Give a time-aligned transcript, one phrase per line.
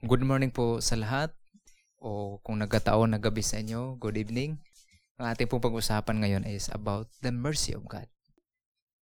[0.00, 1.28] Good morning po sa lahat
[2.00, 4.56] o kung nagkataon na gabi sa inyo, good evening.
[5.20, 8.08] Ang ating pong pag-usapan ngayon is about the mercy of God.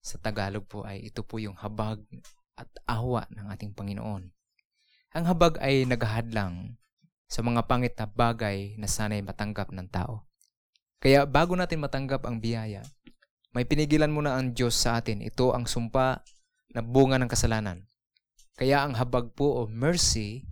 [0.04, 2.04] Sa Tagalog po ay ito po yung habag
[2.60, 4.36] at awa ng ating Panginoon.
[5.16, 6.76] Ang habag ay naghahadlang
[7.24, 10.28] sa mga pangit na bagay na sanay matanggap ng tao.
[11.00, 12.84] Kaya bago natin matanggap ang biyaya,
[13.56, 15.24] may pinigilan muna ang Diyos sa atin.
[15.24, 16.20] Ito ang sumpa
[16.76, 17.88] na bunga ng kasalanan.
[18.60, 20.51] Kaya ang habag po o mercy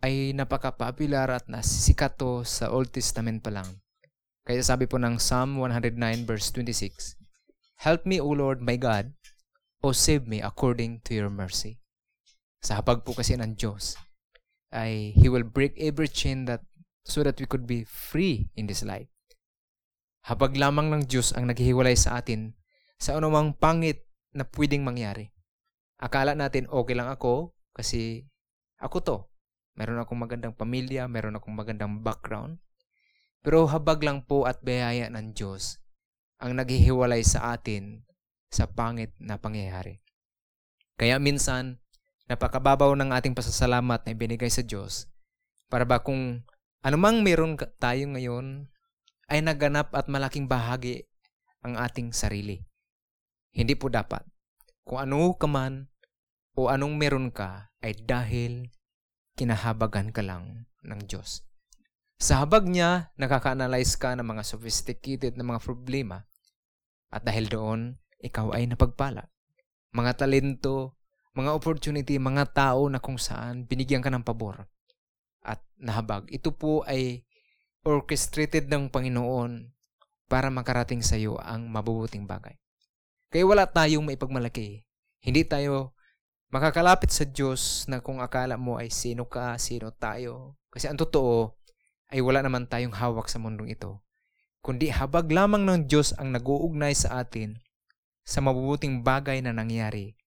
[0.00, 3.84] ay napaka-popular at nasisikat to sa Old Testament pa lang.
[4.48, 7.20] Kaya sabi po ng Psalm 109 verse 26,
[7.80, 9.12] Help me, O Lord my God,
[9.80, 11.80] o save me according to your mercy.
[12.60, 13.96] Sa habag po kasi ng Diyos,
[14.72, 16.64] ay He will break every chain that
[17.04, 19.08] so that we could be free in this life.
[20.28, 22.52] Habag lamang ng Diyos ang naghihiwalay sa atin
[23.00, 24.04] sa anumang pangit
[24.36, 25.32] na pwedeng mangyari.
[25.96, 28.28] Akala natin okay lang ako kasi
[28.80, 29.16] ako to.
[29.78, 32.58] Meron akong magandang pamilya, meron akong magandang background.
[33.40, 35.80] Pero habag lang po at biyaya ng Diyos
[36.40, 38.04] ang naghihiwalay sa atin
[38.50, 40.00] sa pangit na pangyayari.
[41.00, 41.80] Kaya minsan,
[42.28, 45.10] napakababaw ng ating pasasalamat na ibinigay sa Diyos
[45.70, 46.42] para ba kung
[46.82, 48.68] anumang meron tayo ngayon
[49.30, 51.06] ay naganap at malaking bahagi
[51.62, 52.66] ang ating sarili.
[53.54, 54.26] Hindi po dapat.
[54.82, 55.86] Kung ano ka man
[56.58, 58.68] o anong meron ka ay dahil
[59.40, 61.40] kinahabagan ka lang ng Diyos.
[62.20, 66.28] Sa habag niya, nakaka-analyze ka ng mga sophisticated na mga problema
[67.08, 69.32] at dahil doon, ikaw ay napagpala.
[69.96, 71.00] Mga talento,
[71.32, 74.68] mga opportunity, mga tao na kung saan binigyan ka ng pabor
[75.40, 76.28] at nahabag.
[76.28, 77.24] Ito po ay
[77.80, 79.72] orchestrated ng Panginoon
[80.28, 82.60] para makarating sa iyo ang mabubuting bagay.
[83.32, 84.84] Kaya wala tayong maipagmalaki.
[85.24, 85.96] Hindi tayo
[86.50, 90.58] makakalapit sa Diyos na kung akala mo ay sino ka, sino tayo.
[90.70, 91.54] Kasi ang totoo
[92.10, 94.02] ay wala naman tayong hawak sa mundong ito.
[94.60, 97.56] Kundi habag lamang ng Diyos ang nag-uugnay sa atin
[98.26, 100.18] sa mabubuting bagay na nangyari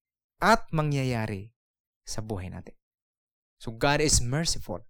[0.41, 1.53] at mangyayari
[2.03, 2.73] sa buhay natin.
[3.61, 4.83] So God is merciful.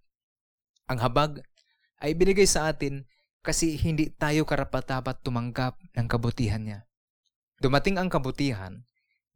[0.88, 1.44] Ang habag
[2.00, 3.06] ay binigay sa atin
[3.44, 6.80] kasi hindi tayo karapat-dapat tumanggap ng kabutihan niya.
[7.60, 8.82] Dumating ang kabutihan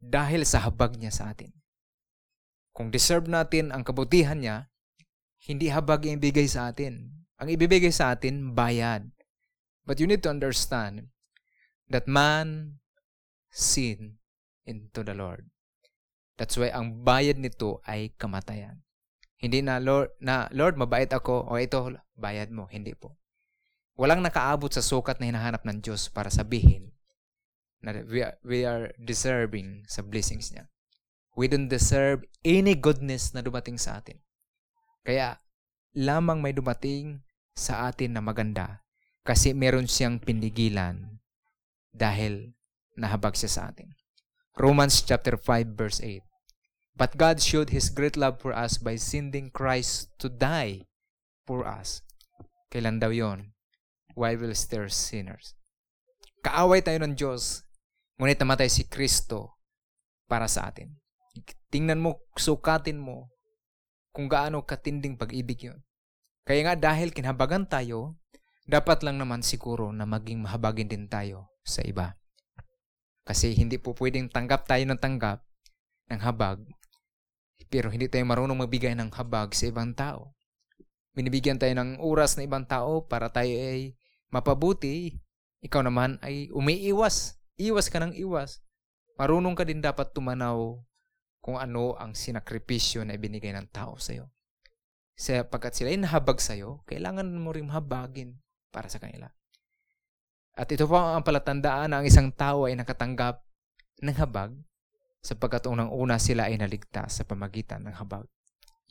[0.01, 1.58] dahil sa habag niya sa atin.
[2.79, 4.71] Kung deserve natin ang kabutihan niya,
[5.43, 7.11] hindi habag ang ibigay sa atin.
[7.35, 9.03] Ang ibibigay sa atin, bayad.
[9.83, 11.11] But you need to understand
[11.91, 12.79] that man
[13.51, 14.23] sin
[14.63, 15.51] into the Lord.
[16.39, 18.79] That's why ang bayad nito ay kamatayan.
[19.35, 23.19] Hindi na Lord, na Lord, mabait ako o ito bayad mo, hindi po.
[23.99, 26.95] Walang nakaabot sa sukat na hinahanap ng Diyos para sabihin
[27.83, 30.71] na we are, we are deserving sa blessings niya.
[31.39, 34.19] We don't deserve any goodness na dumating sa atin.
[35.07, 35.39] Kaya,
[35.95, 37.23] lamang may dumating
[37.55, 38.83] sa atin na maganda
[39.23, 41.23] kasi meron siyang pinigilan
[41.95, 42.51] dahil
[42.99, 43.95] nahabag siya sa atin.
[44.59, 46.19] Romans chapter 5 verse 8.
[46.99, 50.91] But God showed His great love for us by sending Christ to die
[51.47, 52.03] for us.
[52.67, 53.55] Kailan daw yon?
[54.11, 55.55] While we're still sinners.
[56.43, 57.63] Kaaway tayo ng Diyos,
[58.19, 59.55] ngunit namatay si Kristo
[60.27, 60.99] para sa atin.
[61.69, 63.29] Tingnan mo, sukatin mo
[64.09, 65.79] kung gaano katinding pag-ibig yun.
[66.43, 68.17] Kaya nga dahil kinhabagan tayo,
[68.65, 72.17] dapat lang naman siguro na maging mahabagin din tayo sa iba.
[73.21, 75.45] Kasi hindi po pwedeng tanggap tayo ng tanggap
[76.09, 76.65] ng habag,
[77.69, 80.33] pero hindi tayo marunong magbigay ng habag sa ibang tao.
[81.13, 83.93] Binibigyan tayo ng oras ng ibang tao para tayo ay
[84.33, 85.21] mapabuti.
[85.61, 87.37] Ikaw naman ay umiiwas.
[87.61, 88.65] Iwas ka ng iwas.
[89.21, 90.81] Marunong ka din dapat tumanaw
[91.39, 94.31] kung ano ang sinakripisyo na ibinigay ng tao sa iyo.
[95.19, 98.39] Sa pagkat sila ay nahabag sa iyo, kailangan mo rin mahabagin
[98.71, 99.27] para sa kanila.
[100.59, 103.39] At ito po ang palatandaan na ang isang tao ay nakatanggap
[104.03, 104.55] ng habag
[105.23, 108.27] sapagkat unang una sila ay naligtas sa pamagitan ng habag.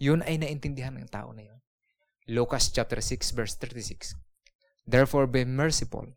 [0.00, 1.60] Yun ay naintindihan ng tao na yun.
[2.28, 4.16] Lucas chapter 6 verse 36.
[4.88, 6.16] Therefore be merciful,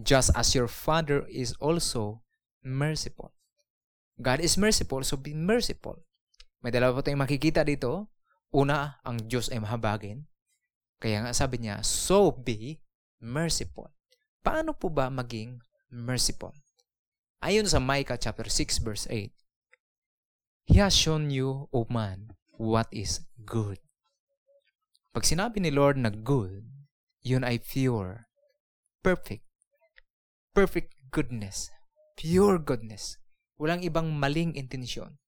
[0.00, 2.24] just as your Father is also
[2.64, 3.32] merciful.
[4.20, 6.02] God is merciful, so be merciful.
[6.60, 8.12] May dalawa po tayong makikita dito.
[8.52, 10.28] Una, ang Diyos ay mahabagin.
[11.02, 12.78] Kaya nga sabi niya, so be
[13.18, 13.90] merciful.
[14.44, 15.58] Paano po ba maging
[15.90, 16.54] merciful?
[17.42, 19.34] Ayon sa Micah chapter 6 verse 8,
[20.70, 23.82] He has shown you, O man, what is good.
[25.10, 26.62] Pag sinabi ni Lord na good,
[27.26, 28.30] yun ay pure,
[29.02, 29.42] perfect,
[30.54, 31.74] perfect goodness,
[32.14, 33.21] pure goodness.
[33.60, 35.18] Walang ibang maling intensyon.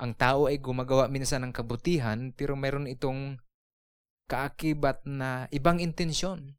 [0.00, 3.36] ang tao ay gumagawa minsan ng kabutihan pero meron itong
[4.32, 6.56] kaakibat na ibang intensyon.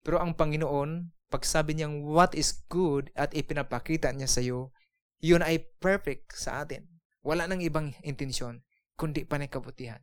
[0.00, 4.72] Pero ang Panginoon, pag sabi niyang what is good at ipinapakita niya sa iyo,
[5.20, 6.88] yun ay perfect sa atin.
[7.20, 8.64] Wala nang ibang intensyon,
[8.96, 10.00] kundi panay kabutihan.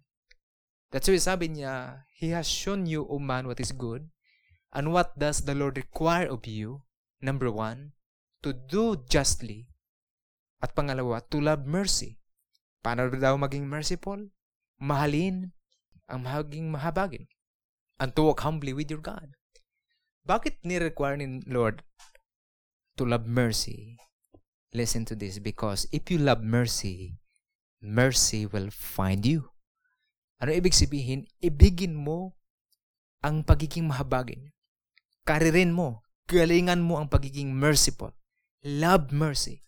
[0.94, 4.14] That's why sabi niya, He has shown you, O man, what is good.
[4.76, 6.86] And what does the Lord require of you?
[7.24, 7.98] Number one,
[8.46, 9.72] to do justly.
[10.66, 12.18] At pangalawa, to love mercy.
[12.82, 14.34] Paano daw maging merciful?
[14.82, 15.54] Mahalin
[16.10, 17.30] ang maging mahabagin.
[18.02, 19.38] And to walk humbly with your God.
[20.26, 21.86] Bakit ni-require ni Lord
[22.98, 24.02] to love mercy?
[24.74, 27.22] Listen to this, because if you love mercy,
[27.78, 29.54] mercy will find you.
[30.42, 31.30] Ano ibig sabihin?
[31.46, 32.42] Ibigin mo
[33.22, 34.50] ang pagiging mahabagin.
[35.26, 38.14] Karirin mo, galingan mo ang pagiging merciful.
[38.66, 39.65] Love mercy.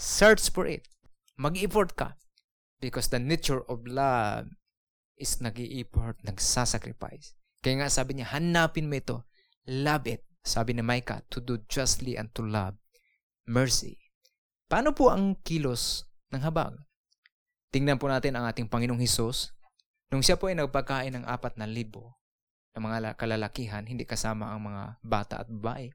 [0.00, 0.88] Search for it.
[1.36, 2.16] Mag-effort ka.
[2.80, 4.48] Because the nature of love
[5.20, 7.36] is nag-i-effort, nagsasacrifice.
[7.60, 9.28] Kaya nga sabi niya, hanapin mo ito.
[9.68, 10.24] Love it.
[10.40, 12.80] Sabi ni Micah, to do justly and to love
[13.44, 14.00] mercy.
[14.72, 16.80] Paano po ang kilos ng habag?
[17.68, 19.52] Tingnan po natin ang ating Panginoong Hesus.
[20.08, 22.16] Nung siya po ay nagpagkain ng apat na libo
[22.72, 25.92] ng mga kalalakihan, hindi kasama ang mga bata at babae.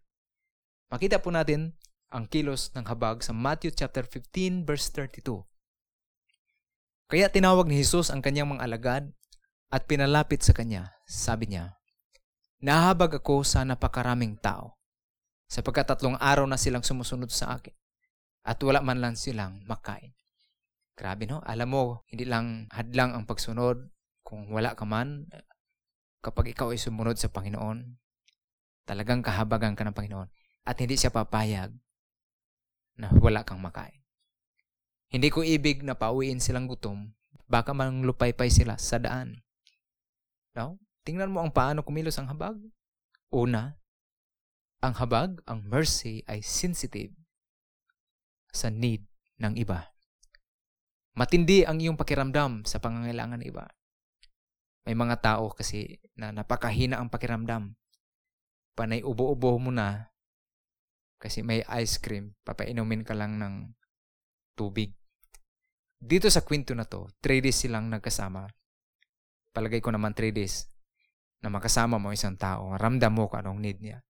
[0.94, 1.74] Makita po natin
[2.16, 5.44] ang kilos ng habag sa Matthew chapter 15 verse 32.
[7.12, 9.04] Kaya tinawag ni Jesus ang kanyang mga alagad
[9.68, 10.96] at pinalapit sa kanya.
[11.04, 11.76] Sabi niya,
[12.64, 14.80] Nahabag ako sa napakaraming tao,
[15.52, 17.76] sapagkat tatlong araw na silang sumusunod sa akin,
[18.48, 20.16] at wala man lang silang makain.
[20.96, 21.44] Grabe no?
[21.44, 23.92] Alam mo, hindi lang hadlang ang pagsunod
[24.24, 25.28] kung wala ka man.
[26.24, 28.00] Kapag ikaw ay sumunod sa Panginoon,
[28.88, 30.32] talagang kahabagan ka ng Panginoon
[30.66, 31.76] at hindi siya papayag
[32.96, 34.02] na wala kang makain.
[35.12, 37.14] Hindi ko ibig na pauwiin silang gutom,
[37.48, 39.44] baka mang lupaypay sila sa daan.
[40.56, 40.80] No?
[41.06, 42.58] Tingnan mo ang paano kumilos ang habag.
[43.30, 43.78] Una,
[44.82, 47.14] ang habag, ang mercy ay sensitive
[48.50, 49.06] sa need
[49.38, 49.92] ng iba.
[51.16, 53.68] Matindi ang iyong pakiramdam sa pangangailangan ng iba.
[54.86, 57.74] May mga tao kasi na napakahina ang pakiramdam.
[58.76, 60.12] Panay ubo-ubo mo na
[61.26, 63.74] kasi may ice cream, papainumin ka lang ng
[64.54, 64.94] tubig.
[65.98, 68.46] Dito sa kwento na to, 3 days silang nagkasama.
[69.50, 70.70] Palagay ko naman 3 days
[71.42, 72.78] na makasama mo isang tao.
[72.78, 74.06] Ramdam mo kung anong need niya.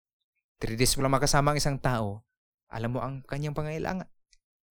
[0.60, 2.28] 3 days mo lang makasama ang isang tao,
[2.68, 4.12] alam mo ang kanyang pangailangan.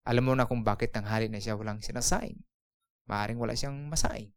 [0.05, 2.37] Alam mo na kung bakit tanghali na siya walang sinasaing.
[3.09, 4.29] Maaring wala siyang masaing.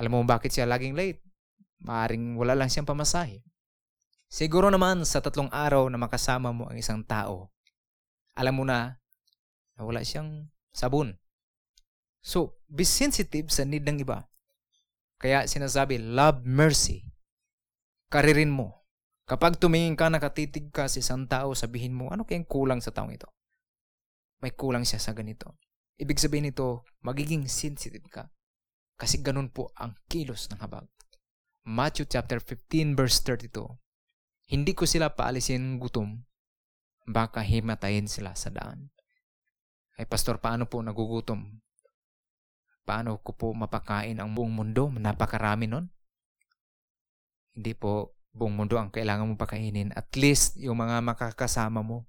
[0.00, 1.20] Alam mo bakit siya laging late.
[1.84, 3.44] Maaring wala lang siyang pamasahe.
[4.26, 7.54] Siguro naman sa tatlong araw na makasama mo ang isang tao,
[8.34, 8.98] alam mo na
[9.78, 11.14] na wala siyang sabon.
[12.26, 14.26] So, be sensitive sa need ng iba.
[15.16, 17.06] Kaya sinasabi, love mercy.
[18.10, 18.84] Karirin mo.
[19.26, 23.14] Kapag tumingin ka, nakatitig ka sa isang tao, sabihin mo, ano kayang kulang sa taong
[23.14, 23.30] ito?
[24.42, 25.56] May kulang siya sa ganito.
[25.96, 28.28] Ibig sabihin nito, magiging sensitive ka.
[29.00, 30.86] Kasi ganun po ang kilos ng habag.
[31.66, 33.85] Matthew chapter 15 verse 32.
[34.46, 36.22] Hindi ko sila paalisin gutom,
[37.02, 38.94] baka himatayin sila sa daan.
[39.98, 41.58] Ay pastor, paano po nagugutom?
[42.86, 44.86] Paano ko po mapakain ang buong mundo?
[44.94, 45.90] Napakarami nun.
[47.58, 49.90] Hindi po buong mundo ang kailangan mong pakainin.
[49.98, 52.06] At least yung mga makakasama mo.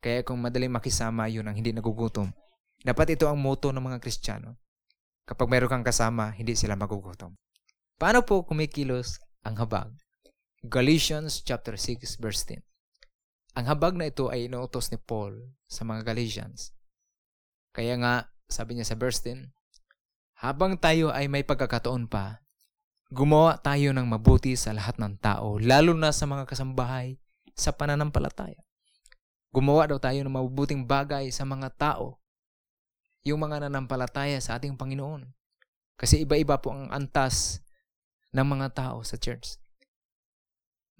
[0.00, 2.32] Kaya kung madaling makisama, yun ang hindi nagugutom.
[2.80, 4.56] Dapat ito ang motto ng mga Kristiyano.
[5.28, 7.36] Kapag meron kang kasama, hindi sila magugutom.
[8.00, 9.92] Paano po kumikilos ang habag?
[10.62, 12.62] Galatians chapter 6 verse 10.
[13.58, 16.70] Ang habag na ito ay inuutos ni Paul sa mga Galatians.
[17.74, 19.50] Kaya nga, sabi niya sa verse 10,
[20.38, 22.46] habang tayo ay may pagkakataon pa,
[23.10, 27.18] gumawa tayo ng mabuti sa lahat ng tao, lalo na sa mga kasambahay
[27.58, 28.62] sa pananampalataya.
[29.50, 32.22] Gumawa daw tayo ng mabubuting bagay sa mga tao,
[33.26, 35.26] yung mga nanampalataya sa ating Panginoon.
[35.98, 37.58] Kasi iba-iba po ang antas
[38.30, 39.61] ng mga tao sa church.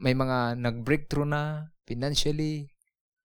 [0.02, 2.66] May mga nag-breakthrough na financially,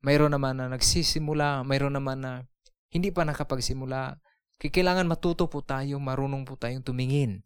[0.05, 2.45] mayroon naman na nagsisimula, mayroon naman na
[2.93, 4.21] hindi pa nakapagsimula,
[4.61, 7.41] kailangan matuto po tayo, marunong po tayong tumingin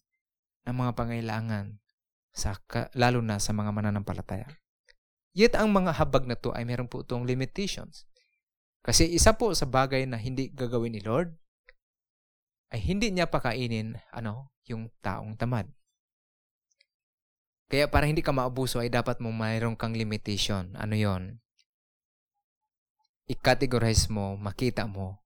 [0.67, 1.79] ng mga pangailangan,
[2.31, 2.55] sa,
[2.95, 4.47] lalo na sa mga mananampalataya.
[5.31, 8.07] Yet ang mga habag na to ay meron po itong limitations.
[8.83, 11.31] Kasi isa po sa bagay na hindi gagawin ni Lord
[12.71, 15.67] ay hindi niya pakainin ano, yung taong tamad.
[17.71, 20.75] Kaya para hindi ka maabuso ay dapat mo mayroon kang limitation.
[20.75, 21.39] Ano yon?
[23.31, 25.21] I-categorize mo, makita mo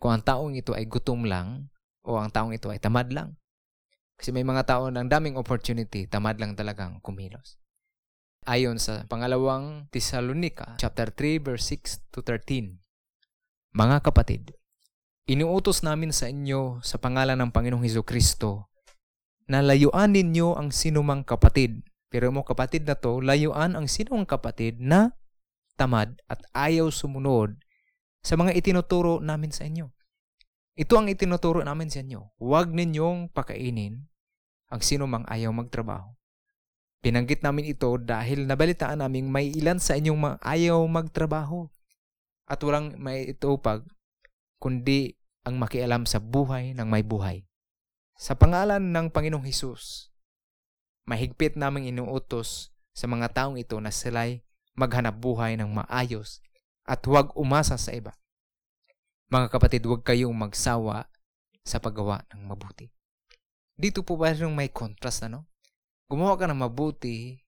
[0.00, 1.68] kung ang taong ito ay gutom lang,
[2.00, 3.36] o ang taong ito ay tamad lang.
[4.16, 7.60] Kasi may mga tao ng daming opportunity, tamad lang talagang kumilos.
[8.48, 12.80] Ayon sa pangalawang Thessalonica, chapter 3, verse 6 to 13.
[13.76, 14.56] Mga kapatid,
[15.28, 18.72] inuutos namin sa inyo sa pangalan ng Panginoong Heso Kristo
[19.52, 21.84] na layuan ninyo ang sinumang kapatid.
[22.10, 25.14] Pero mo kapatid na to, layuan ang sinumang kapatid na
[25.78, 27.54] tamad at ayaw sumunod
[28.20, 29.88] sa mga itinuturo namin sa inyo.
[30.74, 32.36] Ito ang itinuturo namin sa inyo.
[32.42, 34.10] Huwag ninyong pakainin
[34.68, 36.20] ang sinumang ayaw magtrabaho
[37.00, 41.64] Binanggit namin ito dahil nabalitaan namin may ilan sa inyong mga ayaw magtrabaho
[42.44, 43.88] at walang may itupag
[44.60, 45.16] kundi
[45.48, 47.48] ang makialam sa buhay ng may buhay.
[48.20, 50.09] Sa pangalan ng Panginoong Hesus,
[51.10, 54.46] mahigpit naming inuutos sa mga taong ito na sila'y
[54.78, 56.38] maghanap buhay ng maayos
[56.86, 58.14] at huwag umasa sa iba.
[59.26, 61.10] Mga kapatid, huwag kayong magsawa
[61.66, 62.86] sa paggawa ng mabuti.
[63.74, 65.50] Dito po ba may contrast, ano?
[66.06, 67.42] Gumawa ka ng mabuti,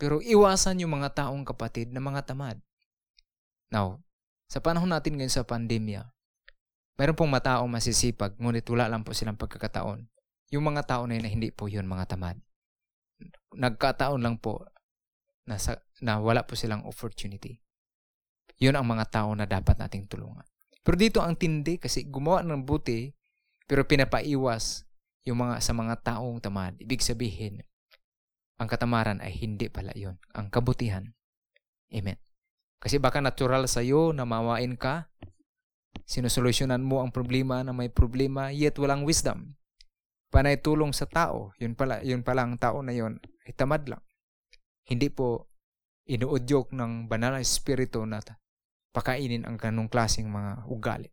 [0.00, 2.60] pero iwasan yung mga taong kapatid na mga tamad.
[3.72, 4.00] Now,
[4.48, 6.08] sa panahon natin ngayon sa pandemya,
[7.00, 10.04] mayroon pong mataong masisipag, ngunit wala lang po silang pagkakataon.
[10.52, 12.36] Yung mga tao na yun, hindi po yun mga tamad.
[13.54, 14.66] Nagkataon lang po
[15.46, 17.60] na, sa, na wala po silang opportunity.
[18.58, 20.44] Yun ang mga tao na dapat nating tulungan.
[20.84, 23.08] Pero dito ang tindi kasi gumawa ng buti
[23.64, 24.84] pero pinapaiwas
[25.24, 26.76] yung mga sa mga taong tamad.
[26.76, 27.64] Ibig sabihin,
[28.60, 31.08] ang katamaran ay hindi pala yon ang kabutihan.
[31.90, 32.20] Amen.
[32.78, 35.08] Kasi baka natural sa iyo na mawain ka,
[36.04, 39.56] sinusolusyonan mo ang problema na may problema, yet walang wisdom.
[40.34, 44.02] Panay tulong sa tao, yun pala, yun pala ang tao na yon ay tamad lang.
[44.82, 45.46] Hindi po
[46.10, 48.18] inuudyok ng banal na espiritu na
[48.90, 51.06] pakainin ang ganong klaseng mga ugali.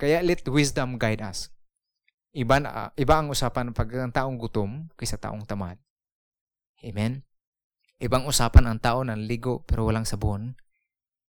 [0.00, 1.52] Kaya let wisdom guide us.
[2.32, 5.76] Iba, na, iba ang usapan pag ang taong gutom kaysa taong tamad.
[6.80, 7.20] Amen?
[8.00, 10.56] Ibang usapan ang tao ng ligo pero walang sabon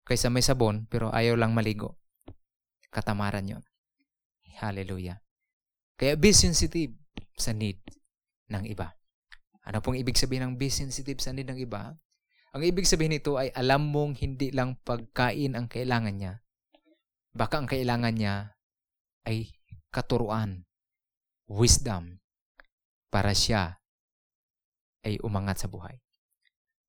[0.07, 1.99] kaysa may sabon pero ayaw lang maligo.
[2.87, 3.63] Katamaran yon.
[4.63, 5.19] Hallelujah.
[5.99, 7.00] Kaya be sensitive
[7.35, 7.81] sa need
[8.51, 8.93] ng iba.
[9.65, 11.93] Ano pong ibig sabihin ng be sensitive sa need ng iba?
[12.51, 16.33] Ang ibig sabihin nito ay alam mong hindi lang pagkain ang kailangan niya.
[17.31, 18.35] Baka ang kailangan niya
[19.23, 19.47] ay
[19.93, 20.67] katuruan,
[21.47, 22.19] wisdom,
[23.11, 23.79] para siya
[25.07, 25.99] ay umangat sa buhay.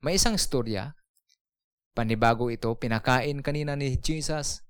[0.03, 0.99] May isang istorya,
[1.95, 4.67] panibago ito, pinakain kanina ni Jesus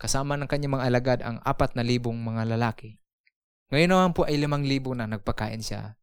[0.00, 3.00] kasama ng kanyang mga alagad ang apat na libong mga lalaki.
[3.70, 5.94] Ngayon naman po ay limang libo na nagpakain siya.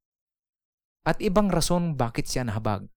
[1.04, 2.88] At ibang rason bakit siya nahabag.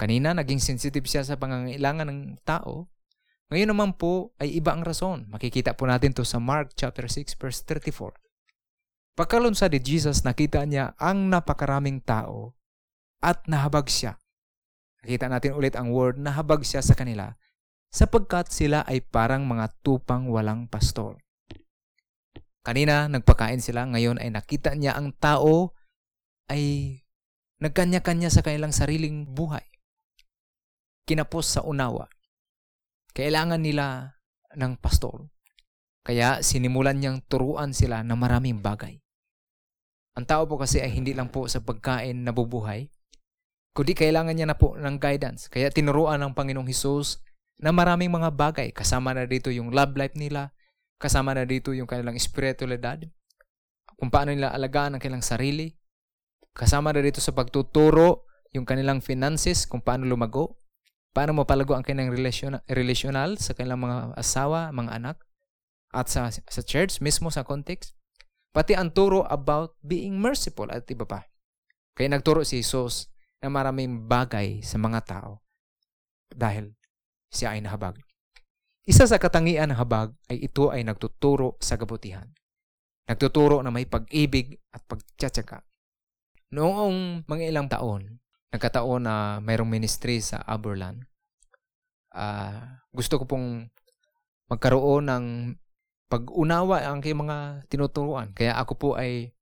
[0.00, 2.88] Kanina naging sensitive siya sa pangangailangan ng tao.
[3.52, 5.28] Ngayon naman po ay iba ang rason.
[5.28, 8.16] Makikita po natin to sa Mark chapter 6 verse 34.
[9.12, 12.56] Pagkalunsad ni Jesus, nakita niya ang napakaraming tao
[13.20, 14.16] at nahabag siya.
[15.04, 17.36] Nakita natin ulit ang word, nahabag siya sa kanila
[17.92, 21.20] sapagkat sila ay parang mga tupang walang pastor.
[22.62, 25.74] Kanina, nagpakain sila, ngayon ay nakita niya ang tao
[26.46, 26.94] ay
[27.58, 29.66] nagkanya-kanya sa kanilang sariling buhay.
[31.06, 32.06] Kinapos sa unawa.
[33.18, 34.14] Kailangan nila
[34.54, 35.26] ng pastor.
[36.02, 39.02] Kaya sinimulan niyang turuan sila ng maraming bagay.
[40.18, 42.90] Ang tao po kasi ay hindi lang po sa pagkain nabubuhay,
[43.72, 45.48] kundi kailangan niya na po ng guidance.
[45.48, 47.22] Kaya tinuruan ng Panginoong Hesus
[47.58, 48.68] na maraming mga bagay.
[48.76, 50.52] Kasama na dito yung love life nila,
[50.98, 53.00] kasama na dito yung kanilang spiritualidad,
[53.96, 55.72] kung paano nila alagaan ang kanilang sarili,
[56.52, 60.60] kasama na dito sa pagtuturo yung kanilang finances, kung paano lumago,
[61.16, 62.12] paano mapalago ang kanilang
[62.68, 65.16] relational sa kanilang mga asawa, mga anak,
[65.92, 67.96] at sa, sa church mismo sa context.
[68.52, 71.24] Pati ang turo about being merciful at iba pa.
[71.96, 73.08] Kaya nagturo si Jesus
[73.40, 75.40] na maraming bagay sa mga tao
[76.32, 76.76] dahil
[77.32, 77.96] siya ay nahabag.
[78.82, 82.26] Isa sa katangian ng habag ay ito ay nagtuturo sa kabutihan.
[83.06, 85.62] Nagtuturo na may pag-ibig at pagtsatsaga.
[86.50, 88.18] Noong mga ilang taon,
[88.50, 90.98] nagkataon na mayroong ministry sa Aberlan.
[92.10, 93.70] Uh, gusto ko pong
[94.50, 95.26] magkaroon ng
[96.10, 98.34] pag-unawa ang kay mga tinuturuan.
[98.34, 99.32] Kaya ako po ay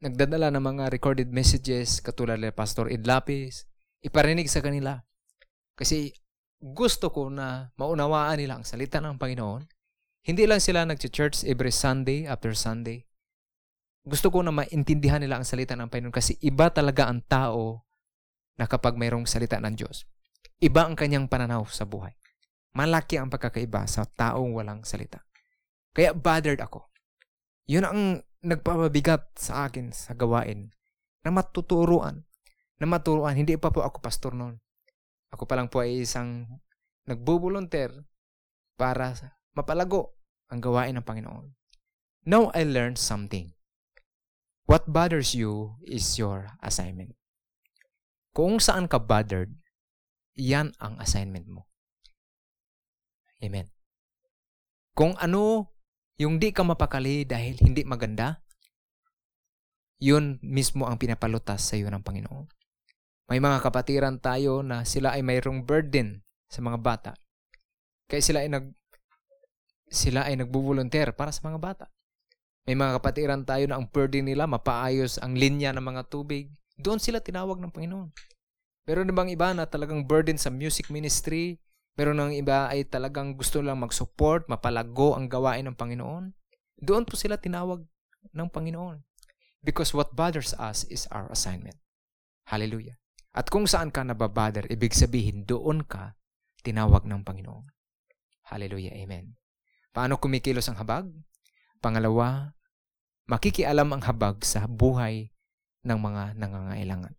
[0.00, 3.66] nagdadala ng mga recorded messages katulad ni Pastor Ed Lapis,
[4.00, 5.02] iparinig sa kanila.
[5.76, 6.14] Kasi
[6.60, 9.68] gusto ko na maunawaan nila ang salita ng Panginoon.
[10.26, 13.06] Hindi lang sila nag-church every Sunday after Sunday.
[14.06, 17.86] Gusto ko na maintindihan nila ang salita ng Panginoon kasi iba talaga ang tao
[18.56, 20.08] na kapag mayroong salita ng Diyos.
[20.56, 22.16] Iba ang kanyang pananaw sa buhay.
[22.72, 25.20] Malaki ang pagkakaiba sa taong walang salita.
[25.92, 26.88] Kaya bothered ako.
[27.68, 28.00] Yun ang
[28.44, 30.72] nagpapabigat sa akin sa gawain
[31.24, 32.24] na matuturuan.
[32.80, 33.36] Na maturuan.
[33.36, 34.60] Hindi pa po ako pastor noon.
[35.34, 36.46] Ako pa lang po ay isang
[37.06, 37.90] nagbubulunter
[38.76, 39.14] para
[39.56, 40.14] mapalago
[40.52, 41.46] ang gawain ng Panginoon.
[42.26, 43.54] Now I learned something.
[44.66, 47.14] What bothers you is your assignment.
[48.34, 49.54] Kung saan ka bothered,
[50.34, 51.70] yan ang assignment mo.
[53.40, 53.70] Amen.
[54.92, 55.72] Kung ano
[56.16, 58.42] yung di ka mapakali dahil hindi maganda,
[60.00, 62.55] yun mismo ang pinapalutas sa iyo ng Panginoon.
[63.26, 67.12] May mga kapatiran tayo na sila ay mayroong burden sa mga bata.
[68.06, 68.70] Kaya sila ay nag
[69.86, 71.86] sila ay nagbo-volunteer para sa mga bata.
[72.66, 76.50] May mga kapatiran tayo na ang burden nila mapaayos ang linya ng mga tubig.
[76.74, 78.10] Doon sila tinawag ng Panginoon.
[78.86, 81.58] Meron bang iba na talagang burden sa music ministry,
[81.96, 86.28] Meron ng iba ay talagang gusto lang mag-support, mapalago ang gawain ng Panginoon.
[86.76, 87.88] Doon po sila tinawag
[88.36, 89.00] ng Panginoon.
[89.64, 91.80] Because what bothers us is our assignment.
[92.52, 93.00] Hallelujah.
[93.36, 96.16] At kung saan ka nababother, ibig sabihin doon ka
[96.64, 97.68] tinawag ng Panginoon.
[98.48, 98.96] Hallelujah.
[98.96, 99.36] Amen.
[99.92, 101.12] Paano kumikilos ang habag?
[101.84, 102.56] Pangalawa,
[103.28, 105.28] makikialam ang habag sa buhay
[105.84, 107.14] ng mga nangangailangan.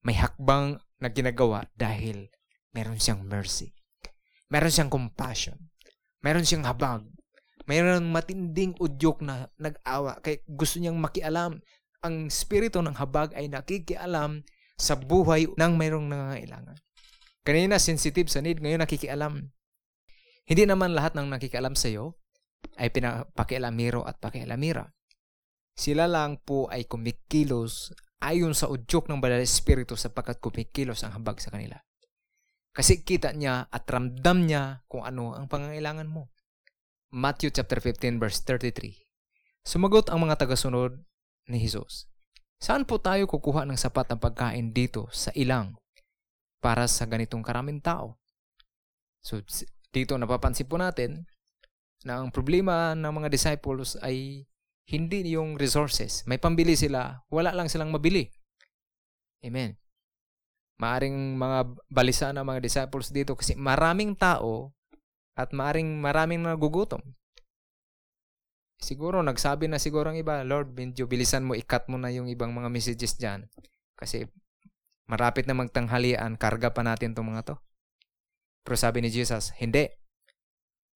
[0.00, 2.32] May hakbang na ginagawa dahil
[2.72, 3.76] meron siyang mercy.
[4.48, 5.68] Meron siyang compassion.
[6.24, 7.04] Meron siyang habag.
[7.68, 10.16] Meron matinding udyok na nag-awa.
[10.24, 11.60] Kaya gusto niyang makialam.
[12.00, 14.40] Ang spirito ng habag ay nakikialam
[14.80, 16.80] sa buhay ng mayroong nangangailangan.
[17.44, 19.52] Kanina sensitive sa need, ngayon nakikialam.
[20.48, 22.16] Hindi naman lahat ng nakikialam sa iyo
[22.80, 24.88] ay pinapakialamiro at pakialamira.
[25.76, 31.40] Sila lang po ay kumikilos ayon sa udyok ng Banal Espiritu sapagkat kumikilos ang habag
[31.40, 31.80] sa kanila.
[32.74, 36.28] Kasi kita niya at ramdam niya kung ano ang pangangailangan mo.
[37.10, 39.06] Matthew chapter 15 verse 33.
[39.66, 41.00] Sumagot ang mga tagasunod
[41.50, 42.09] ni Jesus.
[42.60, 45.80] Saan po tayo kukuha ng sapat na pagkain dito sa ilang
[46.60, 48.20] para sa ganitong karaming tao?
[49.24, 49.40] So
[49.90, 51.24] dito napapansin po natin
[52.04, 54.44] na ang problema ng mga disciples ay
[54.92, 56.22] hindi yung resources.
[56.28, 58.28] May pambili sila, wala lang silang mabili.
[59.40, 59.80] Amen
[60.80, 61.58] maaring mga
[61.92, 64.72] balisa ng mga disciples dito kasi maraming tao
[65.36, 67.04] at maaring maraming nagugutom.
[68.80, 72.50] Siguro nagsabi na siguro ang iba, Lord, medyo bilisan mo, ikat mo na yung ibang
[72.56, 73.44] mga messages dyan.
[73.92, 74.24] Kasi
[75.04, 77.56] marapit na magtanghalian, karga pa natin itong mga to.
[78.64, 79.88] Pero sabi ni Jesus, hindi.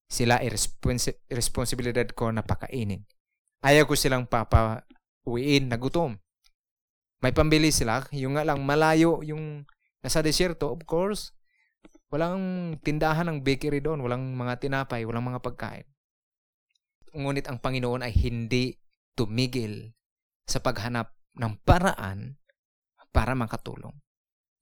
[0.08, 3.04] Sila ay responsi- responsibilidad ko na pakainin.
[3.64, 6.16] Ayaw ko silang papauwiin na gutom.
[7.24, 9.64] May pambili sila, yung nga lang malayo yung
[10.04, 11.32] nasa desierto, of course,
[12.12, 15.88] walang tindahan ng bakery doon, walang mga tinapay, walang mga pagkain.
[17.14, 18.74] Ngunit ang Panginoon ay hindi
[19.14, 19.94] tumigil
[20.44, 22.36] sa paghanap ng paraan
[23.14, 23.94] para makatulong.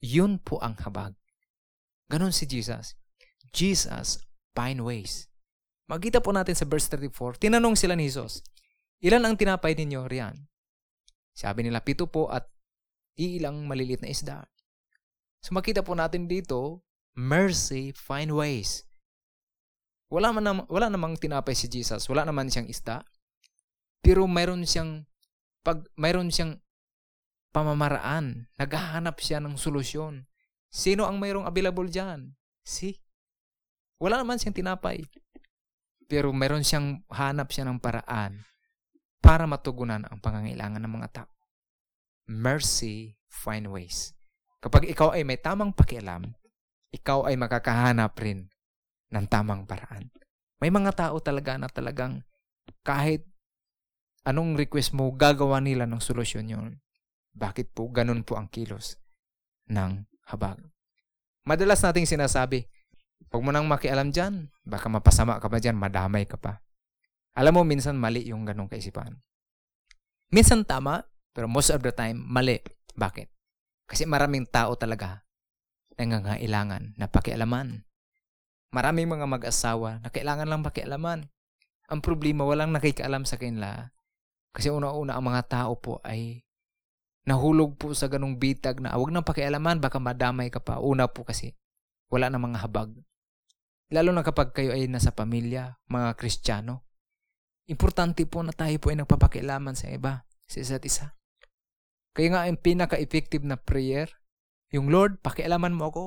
[0.05, 1.17] Yun po ang habag.
[2.13, 2.93] Ganon si Jesus.
[3.57, 4.21] Jesus
[4.53, 5.33] find ways.
[5.89, 8.41] Magkita po natin sa verse 34, tinanong sila ni Jesus,
[9.05, 10.37] ilan ang tinapay ninyo riyan?
[11.33, 12.49] Sabi nila, pito po at
[13.17, 14.39] iilang maliliit na isda.
[15.43, 16.85] So makita po natin dito,
[17.17, 18.87] mercy find ways.
[20.13, 23.01] Wala, man nam- wala namang tinapay si Jesus, wala naman siyang isda.
[24.05, 25.09] Pero mayroon siyang
[25.65, 26.61] pag mayroon siyang
[27.55, 30.29] pamamaraan, naghahanap siya ng solusyon.
[30.69, 32.37] Sino ang mayroong available diyan?
[32.61, 33.01] Si
[33.97, 35.09] wala naman siyang tinapay.
[36.05, 38.45] Pero mayroon siyang hanap siya ng paraan
[39.25, 41.33] para matugunan ang pangangailangan ng mga tao
[42.27, 44.15] mercy find ways.
[44.63, 46.31] Kapag ikaw ay may tamang pakialam,
[46.95, 48.52] ikaw ay makakahanap rin
[49.13, 50.09] ng tamang paraan.
[50.59, 52.25] May mga tao talaga na talagang
[52.83, 53.27] kahit
[54.25, 56.71] anong request mo, gagawa nila ng solusyon yon.
[57.35, 58.97] Bakit po ganun po ang kilos
[59.69, 60.61] ng habag?
[61.43, 62.71] Madalas nating sinasabi,
[63.33, 66.63] huwag mo nang makialam dyan, baka mapasama ka pa dyan, madamay ka pa.
[67.35, 69.19] Alam mo, minsan mali yung ganong kaisipan.
[70.31, 72.61] Minsan tama, pero most of the time, mali.
[72.93, 73.29] Bakit?
[73.89, 75.25] Kasi maraming tao talaga
[75.97, 77.85] nangangailangan na pakialaman.
[78.73, 81.29] Maraming mga mag-asawa na kailangan lang pakialaman.
[81.93, 83.93] Ang problema, walang nakikialam sa kanila.
[84.57, 86.41] Kasi una-una, ang mga tao po ay
[87.29, 90.81] nahulog po sa ganong bitag na wag nang pakialaman, baka madamay ka pa.
[90.81, 91.53] Una po kasi,
[92.09, 92.97] wala na mga habag.
[93.93, 96.89] Lalo na kapag kayo ay nasa pamilya, mga kristyano.
[97.69, 101.13] Importante po na tayo po ay nagpapakialaman sa iba, sa isa't isa.
[102.17, 104.09] Kaya nga ang pinaka-effective na prayer,
[104.73, 106.05] yung Lord, pakialaman mo ako.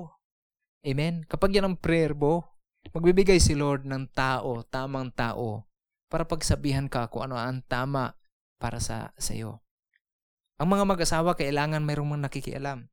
[0.86, 1.26] Amen?
[1.30, 2.55] Kapag yan ang prayer mo,
[2.94, 5.66] magbibigay si Lord ng tao, tamang tao,
[6.12, 8.14] para pagsabihan ka kung ano ang tama
[8.62, 9.66] para sa iyo.
[10.56, 12.88] Ang mga mag-asawa kailangan mayroong mga nakikialam.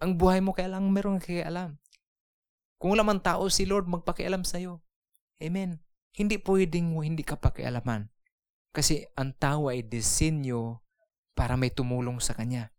[0.00, 1.76] Ang buhay mo kailangan mayroong nakikialam.
[2.76, 4.84] Kung wala man tao si Lord magpakialam sa iyo.
[5.40, 5.80] Amen.
[6.16, 8.08] Hindi pwedeng mo hindi ka pakialaman.
[8.72, 10.80] Kasi ang tao ay disenyo
[11.36, 12.72] para may tumulong sa kanya.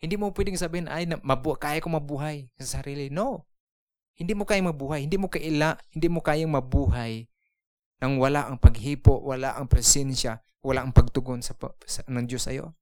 [0.00, 3.12] Hindi mo pwedeng sabihin, ay, mabu- kaya ko mabuhay sa sarili.
[3.12, 3.44] No.
[4.16, 5.06] Hindi mo kayang mabuhay.
[5.06, 7.30] Hindi mo kaila, hindi mo kayang mabuhay
[8.00, 11.52] nang wala ang paghipo, wala ang presensya, wala ang pagtugon sa,
[11.84, 12.72] sa ng Diyos sa iyo.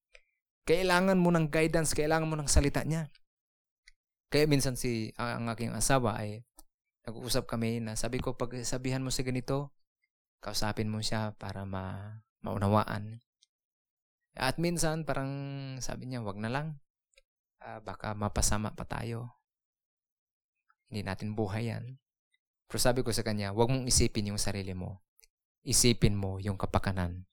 [0.63, 3.11] Kailangan mo ng guidance, kailangan mo ng salita niya.
[4.31, 6.47] Kaya minsan si ang aking asawa ay
[7.09, 9.75] nag-uusap kami na sabi ko pag sabihan mo si ganito,
[10.39, 12.15] kausapin mo siya para ma
[12.47, 13.19] maunawaan.
[14.39, 15.33] At minsan parang
[15.83, 16.79] sabi niya, wag na lang.
[17.59, 19.38] Ah, baka mapasama pa tayo.
[20.89, 22.01] Hindi natin buhay yan.
[22.69, 25.05] Pero sabi ko sa kanya, wag mong isipin yung sarili mo.
[25.65, 27.25] Isipin mo yung kapakanan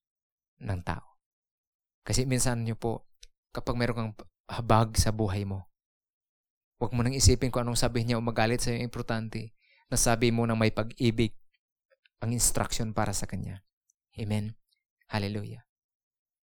[0.64, 1.20] ng tao.
[2.08, 3.10] Kasi minsan nyo po,
[3.52, 4.14] kapag meron kang
[4.48, 5.68] habag sa buhay mo,
[6.80, 8.84] wag mo nang isipin kung anong sabihin niya o magalit sa iyo.
[8.84, 9.56] Importante,
[9.92, 11.36] nasabi mo na may pag-ibig
[12.24, 13.64] ang instruction para sa kanya.
[14.16, 14.56] Amen.
[15.12, 15.68] Hallelujah.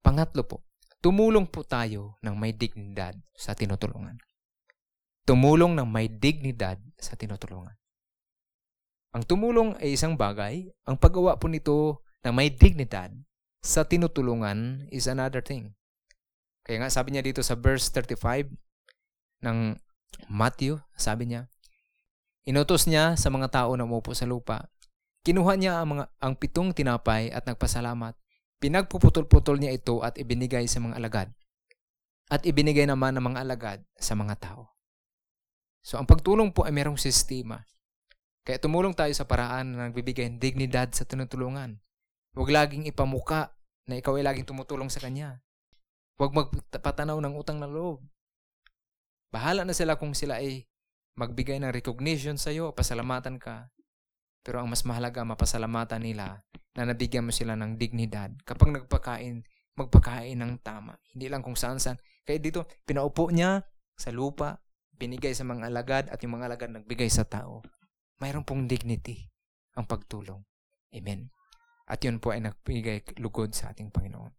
[0.00, 0.64] Pangatlo po,
[1.04, 4.16] tumulong po tayo ng may dignidad sa tinutulungan.
[5.28, 7.74] Tumulong ng may dignidad sa tinutulungan.
[9.16, 13.14] Ang tumulong ay isang bagay, ang paggawa po nito ng may dignidad
[13.64, 15.74] sa tinutulungan is another thing.
[16.62, 18.52] Kaya nga sabi niya dito sa verse 35
[19.42, 19.80] ng
[20.28, 21.48] Matthew, sabi niya,
[22.48, 24.72] Inutos niya sa mga tao na umupo sa lupa.
[25.20, 28.16] Kinuha niya ang, mga, ang pitong tinapay at nagpasalamat.
[28.56, 31.28] Pinagpuputol-putol niya ito at ibinigay sa mga alagad.
[32.32, 34.77] At ibinigay naman ng mga alagad sa mga tao.
[35.88, 37.64] So ang pagtulong po ay merong sistema.
[38.44, 41.80] Kaya tumulong tayo sa paraan na nagbibigay ng dignidad sa tinutulungan.
[42.36, 43.56] Huwag laging ipamuka
[43.88, 45.40] na ikaw ay laging tumutulong sa kanya.
[46.20, 48.04] Huwag magpatanaw ng utang na loob.
[49.32, 50.68] Bahala na sila kung sila ay
[51.16, 53.72] magbigay ng recognition sa iyo, pasalamatan ka.
[54.44, 56.44] Pero ang mas mahalaga, mapasalamatan nila
[56.76, 58.36] na nabigyan mo sila ng dignidad.
[58.44, 59.40] Kapag nagpakain,
[59.72, 61.00] magpakain ng tama.
[61.16, 61.96] Hindi lang kung saan saan.
[62.28, 63.64] Kaya dito, pinaupo niya
[63.96, 64.60] sa lupa,
[64.98, 67.62] binigay sa mga alagad at yung mga alagad nagbigay sa tao.
[68.18, 69.30] Mayroon pong dignity
[69.78, 70.42] ang pagtulong.
[70.90, 71.30] Amen.
[71.86, 74.34] At yun po ay nagbigay lugod sa ating Panginoon.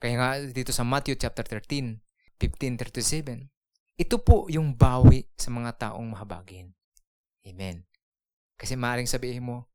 [0.00, 2.00] Kaya nga dito sa Matthew chapter 13,
[2.40, 3.48] 15:37,
[3.96, 6.72] ito po yung bawi sa mga taong mahabagin.
[7.46, 7.84] Amen.
[8.56, 9.68] Kasi maaaring sabihin mo,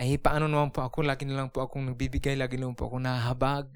[0.00, 3.04] ay paano naman po ako, lagi na lang po akong nagbibigay, lagi naman po ako
[3.04, 3.68] nahabag.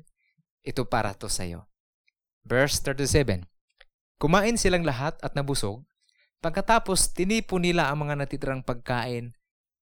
[0.64, 1.68] Ito para to sa'yo.
[2.48, 3.44] Verse 37.
[4.18, 5.84] Kumain silang lahat at nabusog.
[6.40, 9.32] Pagkatapos, tinipo nila ang mga natitirang pagkain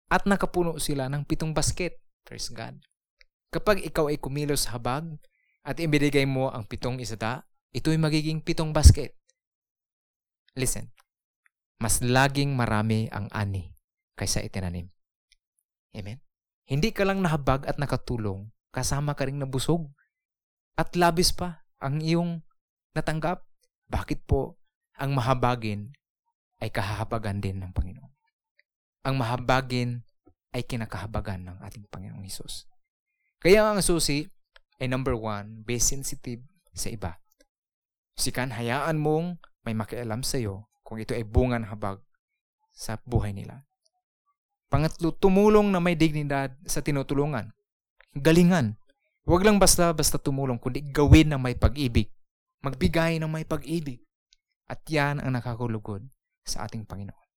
[0.08, 1.98] at nakapuno sila ng pitong basket.
[2.22, 2.78] Praise God.
[3.52, 5.04] Kapag ikaw ay kumilos habag
[5.66, 9.16] at ibinigay mo ang pitong isda, ito ay magiging pitong basket.
[10.56, 10.92] Listen,
[11.80, 13.72] mas laging marami ang ani
[14.16, 14.92] kaysa itinanim.
[15.92, 16.20] Amen?
[16.68, 19.92] Hindi ka lang nahabag at nakatulong, kasama ka rin nabusog.
[20.78, 22.40] At labis pa ang iyong
[22.96, 23.44] natanggap.
[23.92, 24.56] Bakit po
[24.96, 25.92] ang mahabagin
[26.64, 28.12] ay kahahabagan din ng Panginoon?
[29.04, 30.00] Ang mahabagin
[30.56, 32.64] ay kinakahabagan ng ating Panginoong Hesus.
[33.36, 34.24] Kaya ang susi
[34.80, 36.40] ay number one, be sensitive
[36.72, 37.20] sa iba.
[38.16, 42.00] Sikan, hayaan mong may makialam sa iyo kung ito ay bunga ng habag
[42.72, 43.64] sa buhay nila.
[44.72, 47.52] Pangatlo, tumulong na may dignidad sa tinutulungan.
[48.16, 48.80] Galingan.
[49.28, 52.08] Huwag lang basta-basta tumulong, kundi gawin na may pag-ibig.
[52.62, 54.02] Magbigay ng may pag-ibig.
[54.70, 56.06] At yan ang nakakulugod
[56.46, 57.28] sa ating Panginoon.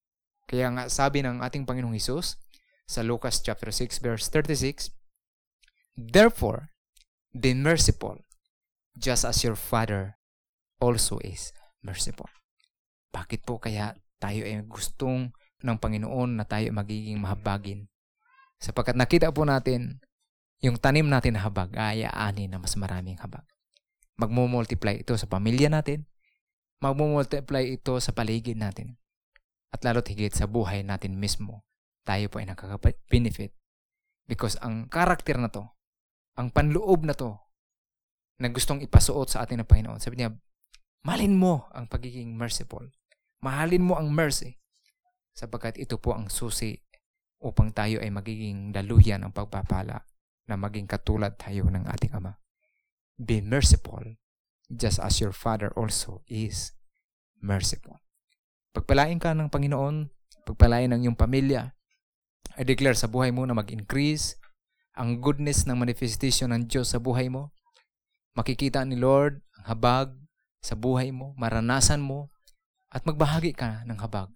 [0.46, 2.38] Kaya nga sabi ng ating Panginoong Hesus
[2.86, 4.94] sa Lucas chapter 6 verse 36,
[5.98, 6.70] Therefore,
[7.34, 8.22] be merciful,
[8.94, 10.14] just as your Father
[10.78, 11.50] also is
[11.82, 12.30] merciful.
[13.10, 15.34] Bakit po kaya tayo ay gustong
[15.66, 17.90] ng Panginoon na tayo magiging mahabagin?
[18.62, 19.98] Sapagkat nakita po natin,
[20.62, 23.44] yung tanim natin na habag ay aani na mas maraming habag.
[24.16, 26.08] Magmumultiply ito sa pamilya natin,
[26.80, 28.96] magmumultiply ito sa paligid natin,
[29.72, 31.64] at lalo't higit sa buhay natin mismo,
[32.08, 33.52] tayo po ay nakaka-benefit.
[34.24, 35.68] Because ang karakter na to,
[36.36, 37.36] ang panloob na to,
[38.36, 40.32] na gustong ipasuot sa atin ng Panginoon, sabi niya,
[41.06, 42.90] Malin mo ang pagiging merciful.
[43.40, 44.58] Mahalin mo ang mercy.
[45.36, 46.74] Sapagkat ito po ang susi
[47.38, 50.02] upang tayo ay magiging daluyan ang pagpapala
[50.50, 52.34] na maging katulad tayo ng ating Ama.
[53.16, 54.20] Be merciful
[54.68, 56.76] just as your Father also is
[57.40, 58.00] merciful.
[58.76, 60.12] Pagpalain ka ng Panginoon,
[60.44, 61.72] pagpalain ng iyong pamilya,
[62.56, 64.36] I declare sa buhay mo na mag-increase
[64.96, 67.52] ang goodness ng manifestation ng Diyos sa buhay mo.
[68.36, 70.12] makikita ni Lord ang habag
[70.60, 72.28] sa buhay mo, maranasan mo,
[72.92, 74.28] at magbahagi ka ng habag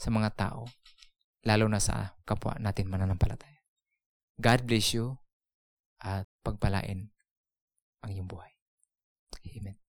[0.00, 0.64] sa mga tao,
[1.44, 3.60] lalo na sa kapwa natin mananampalataya.
[4.40, 5.20] God bless you
[6.00, 7.12] at pagpalain
[8.04, 8.52] ang iyong buhay.
[9.56, 9.79] Amen.